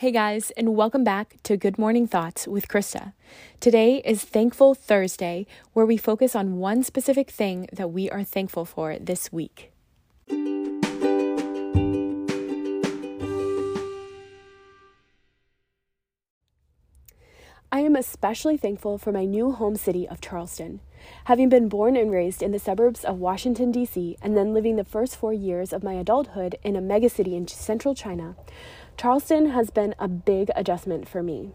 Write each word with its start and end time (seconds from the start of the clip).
Hey 0.00 0.12
guys, 0.12 0.52
and 0.52 0.76
welcome 0.76 1.02
back 1.02 1.38
to 1.42 1.56
Good 1.56 1.76
Morning 1.76 2.06
Thoughts 2.06 2.46
with 2.46 2.68
Krista. 2.68 3.14
Today 3.58 4.00
is 4.04 4.22
Thankful 4.22 4.76
Thursday, 4.76 5.44
where 5.72 5.84
we 5.84 5.96
focus 5.96 6.36
on 6.36 6.58
one 6.58 6.84
specific 6.84 7.32
thing 7.32 7.68
that 7.72 7.90
we 7.90 8.08
are 8.08 8.22
thankful 8.22 8.64
for 8.64 8.96
this 9.00 9.32
week. 9.32 9.72
I 17.72 17.80
am 17.80 17.96
especially 17.96 18.56
thankful 18.56 18.98
for 18.98 19.10
my 19.10 19.24
new 19.24 19.50
home 19.50 19.74
city 19.74 20.08
of 20.08 20.20
Charleston. 20.20 20.78
Having 21.24 21.48
been 21.48 21.68
born 21.68 21.96
and 21.96 22.12
raised 22.12 22.40
in 22.42 22.52
the 22.52 22.60
suburbs 22.60 23.04
of 23.04 23.18
Washington, 23.18 23.72
D.C., 23.72 24.16
and 24.22 24.36
then 24.36 24.54
living 24.54 24.76
the 24.76 24.84
first 24.84 25.16
four 25.16 25.32
years 25.32 25.72
of 25.72 25.82
my 25.82 25.94
adulthood 25.94 26.56
in 26.62 26.76
a 26.76 26.80
megacity 26.80 27.36
in 27.36 27.48
central 27.48 27.94
China, 27.94 28.36
Charleston 28.98 29.50
has 29.50 29.70
been 29.70 29.94
a 30.00 30.08
big 30.08 30.50
adjustment 30.56 31.08
for 31.08 31.22
me. 31.22 31.52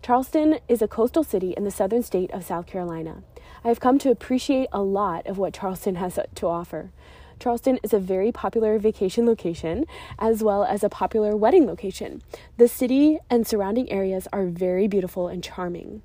Charleston 0.00 0.60
is 0.66 0.80
a 0.80 0.88
coastal 0.88 1.22
city 1.22 1.52
in 1.54 1.64
the 1.64 1.70
southern 1.70 2.02
state 2.02 2.30
of 2.30 2.42
South 2.42 2.66
Carolina. 2.66 3.22
I 3.62 3.68
have 3.68 3.80
come 3.80 3.98
to 3.98 4.10
appreciate 4.10 4.70
a 4.72 4.80
lot 4.80 5.26
of 5.26 5.36
what 5.36 5.52
Charleston 5.52 5.96
has 5.96 6.18
to 6.34 6.46
offer. 6.46 6.90
Charleston 7.38 7.78
is 7.82 7.92
a 7.92 7.98
very 7.98 8.32
popular 8.32 8.78
vacation 8.78 9.26
location 9.26 9.84
as 10.18 10.42
well 10.42 10.64
as 10.64 10.82
a 10.82 10.88
popular 10.88 11.36
wedding 11.36 11.66
location. 11.66 12.22
The 12.56 12.66
city 12.68 13.18
and 13.28 13.46
surrounding 13.46 13.92
areas 13.92 14.26
are 14.32 14.46
very 14.46 14.88
beautiful 14.88 15.28
and 15.28 15.44
charming. 15.44 16.00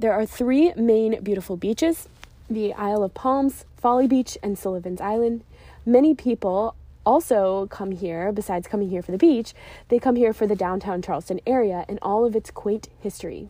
There 0.00 0.12
are 0.12 0.26
three 0.26 0.74
main 0.74 1.22
beautiful 1.22 1.56
beaches 1.56 2.08
the 2.50 2.74
Isle 2.74 3.04
of 3.04 3.14
Palms, 3.14 3.64
Folly 3.76 4.08
Beach, 4.08 4.36
and 4.42 4.58
Sullivan's 4.58 5.00
Island. 5.00 5.44
Many 5.86 6.14
people 6.14 6.74
also 7.06 7.66
come 7.66 7.92
here, 7.92 8.32
besides 8.32 8.68
coming 8.68 8.88
here 8.88 9.02
for 9.02 9.12
the 9.12 9.18
beach, 9.18 9.54
they 9.88 9.98
come 9.98 10.16
here 10.16 10.32
for 10.32 10.46
the 10.46 10.56
downtown 10.56 11.02
Charleston 11.02 11.40
area 11.46 11.84
and 11.88 11.98
all 12.02 12.24
of 12.24 12.34
its 12.34 12.50
quaint 12.50 12.88
history. 13.00 13.48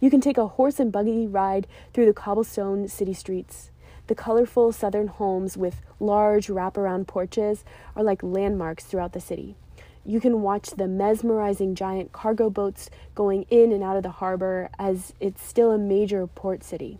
You 0.00 0.10
can 0.10 0.20
take 0.20 0.38
a 0.38 0.48
horse 0.48 0.78
and 0.80 0.92
buggy 0.92 1.26
ride 1.26 1.66
through 1.92 2.06
the 2.06 2.12
cobblestone 2.12 2.88
city 2.88 3.14
streets. 3.14 3.70
The 4.06 4.14
colorful 4.14 4.70
southern 4.72 5.06
homes 5.06 5.56
with 5.56 5.80
large 5.98 6.48
wraparound 6.48 7.06
porches 7.06 7.64
are 7.96 8.02
like 8.02 8.22
landmarks 8.22 8.84
throughout 8.84 9.14
the 9.14 9.20
city. 9.20 9.56
You 10.04 10.20
can 10.20 10.42
watch 10.42 10.70
the 10.70 10.86
mesmerizing 10.86 11.74
giant 11.74 12.12
cargo 12.12 12.50
boats 12.50 12.90
going 13.14 13.46
in 13.48 13.72
and 13.72 13.82
out 13.82 13.96
of 13.96 14.02
the 14.02 14.10
harbor 14.10 14.68
as 14.78 15.14
it's 15.20 15.42
still 15.42 15.70
a 15.70 15.78
major 15.78 16.26
port 16.26 16.62
city. 16.62 16.98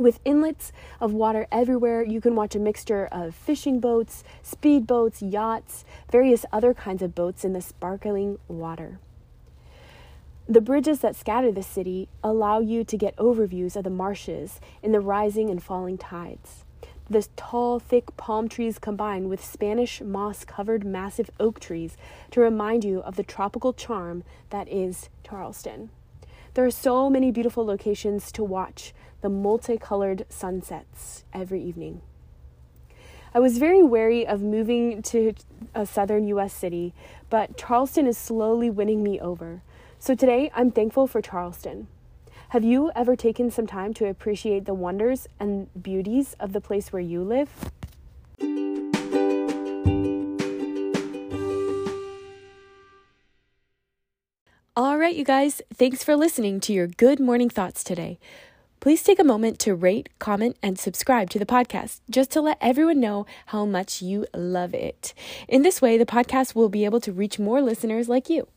With 0.00 0.18
inlets 0.24 0.72
of 0.98 1.12
water 1.12 1.46
everywhere, 1.52 2.02
you 2.02 2.22
can 2.22 2.34
watch 2.34 2.54
a 2.54 2.58
mixture 2.58 3.06
of 3.12 3.34
fishing 3.34 3.80
boats, 3.80 4.24
speedboats, 4.42 5.18
yachts, 5.20 5.84
various 6.10 6.46
other 6.50 6.72
kinds 6.72 7.02
of 7.02 7.14
boats 7.14 7.44
in 7.44 7.52
the 7.52 7.60
sparkling 7.60 8.38
water. 8.48 8.98
The 10.48 10.62
bridges 10.62 11.00
that 11.00 11.16
scatter 11.16 11.52
the 11.52 11.62
city 11.62 12.08
allow 12.24 12.60
you 12.60 12.82
to 12.82 12.96
get 12.96 13.14
overviews 13.16 13.76
of 13.76 13.84
the 13.84 13.90
marshes 13.90 14.58
in 14.82 14.92
the 14.92 15.00
rising 15.00 15.50
and 15.50 15.62
falling 15.62 15.98
tides. 15.98 16.64
The 17.10 17.28
tall, 17.36 17.78
thick 17.78 18.16
palm 18.16 18.48
trees 18.48 18.78
combine 18.78 19.28
with 19.28 19.44
Spanish 19.44 20.00
moss 20.00 20.46
covered 20.46 20.82
massive 20.82 21.30
oak 21.38 21.60
trees 21.60 21.98
to 22.30 22.40
remind 22.40 22.84
you 22.84 23.00
of 23.00 23.16
the 23.16 23.22
tropical 23.22 23.74
charm 23.74 24.24
that 24.48 24.66
is 24.66 25.10
Charleston. 25.22 25.90
There 26.54 26.64
are 26.64 26.70
so 26.70 27.08
many 27.08 27.30
beautiful 27.30 27.64
locations 27.64 28.32
to 28.32 28.42
watch 28.42 28.92
the 29.20 29.28
multicolored 29.28 30.26
sunsets 30.28 31.24
every 31.32 31.62
evening. 31.62 32.00
I 33.32 33.38
was 33.38 33.58
very 33.58 33.84
wary 33.84 34.26
of 34.26 34.42
moving 34.42 35.00
to 35.02 35.34
a 35.76 35.86
southern 35.86 36.26
US 36.26 36.52
city, 36.52 36.92
but 37.28 37.56
Charleston 37.56 38.08
is 38.08 38.18
slowly 38.18 38.68
winning 38.68 39.04
me 39.04 39.20
over. 39.20 39.62
So 40.00 40.16
today 40.16 40.50
I'm 40.52 40.72
thankful 40.72 41.06
for 41.06 41.22
Charleston. 41.22 41.86
Have 42.48 42.64
you 42.64 42.90
ever 42.96 43.14
taken 43.14 43.52
some 43.52 43.68
time 43.68 43.94
to 43.94 44.08
appreciate 44.08 44.64
the 44.64 44.74
wonders 44.74 45.28
and 45.38 45.68
beauties 45.80 46.34
of 46.40 46.52
the 46.52 46.60
place 46.60 46.92
where 46.92 47.00
you 47.00 47.22
live? 47.22 47.70
All 54.76 54.98
right, 54.98 55.14
you 55.14 55.24
guys, 55.24 55.60
thanks 55.74 56.04
for 56.04 56.16
listening 56.16 56.60
to 56.60 56.72
your 56.72 56.86
good 56.86 57.20
morning 57.20 57.50
thoughts 57.50 57.84
today 57.84 58.18
please 58.80 59.02
take 59.02 59.18
a 59.18 59.24
moment 59.24 59.58
to 59.60 59.74
rate, 59.74 60.08
comment, 60.18 60.56
and 60.62 60.78
subscribe 60.78 61.28
to 61.30 61.38
the 61.38 61.46
podcast 61.46 62.00
just 62.10 62.30
to 62.30 62.40
let 62.40 62.56
everyone 62.60 62.98
know 62.98 63.26
how 63.46 63.64
much 63.66 64.02
you 64.02 64.26
love 64.34 64.74
it. 64.74 65.14
In 65.48 65.62
this 65.62 65.80
way, 65.82 65.98
the 65.98 66.06
podcast 66.06 66.54
will 66.54 66.70
be 66.70 66.86
able 66.86 67.00
to 67.00 67.12
reach 67.12 67.38
more 67.38 67.60
listeners 67.60 68.08
like 68.08 68.30
you. 68.30 68.48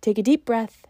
Take 0.00 0.18
a 0.18 0.22
deep 0.22 0.44
breath. 0.44 0.84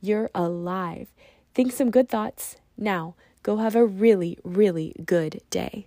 You're 0.00 0.28
alive. 0.34 1.12
Think 1.54 1.70
some 1.70 1.92
good 1.92 2.08
thoughts. 2.08 2.56
Now, 2.76 3.14
go 3.44 3.58
have 3.58 3.76
a 3.76 3.84
really, 3.84 4.38
really 4.42 4.94
good 5.04 5.40
day. 5.50 5.86